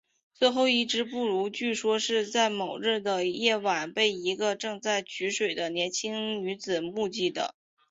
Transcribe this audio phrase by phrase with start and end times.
[0.33, 7.53] 最后一只布鲁据说是在某日的夜晚被一个正在取水的年轻女子目击的。